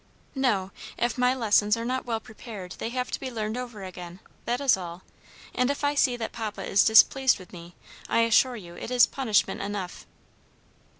"No; 0.33 0.71
if 0.97 1.15
my 1.15 1.35
lessons 1.35 1.77
are 1.77 1.85
not 1.85 2.07
well 2.07 2.19
prepared 2.19 2.71
they 2.79 2.89
have 2.89 3.11
to 3.11 3.19
be 3.19 3.29
learned 3.29 3.55
over 3.55 3.83
again, 3.83 4.19
that 4.45 4.59
is 4.59 4.75
all; 4.75 5.03
and 5.53 5.69
if 5.69 5.83
I 5.83 5.93
see 5.93 6.17
that 6.17 6.31
papa 6.31 6.63
is 6.67 6.83
displeased 6.83 7.37
with 7.37 7.53
me, 7.53 7.75
I 8.09 8.21
assure 8.21 8.55
you 8.55 8.75
it 8.75 8.89
is 8.89 9.05
punishment 9.05 9.61
enough." 9.61 10.07